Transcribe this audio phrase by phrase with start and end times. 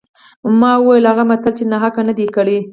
[0.59, 2.57] ما وویل هغه متل یې ناحقه نه دی کړی.